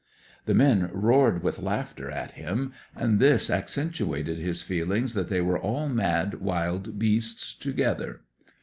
[0.47, 5.59] The men roared with laughter at him, and this accentuated his feeling that they were
[5.59, 8.21] all mad wild beasts together.